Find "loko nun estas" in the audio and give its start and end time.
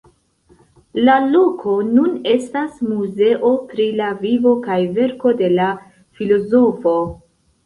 1.33-2.79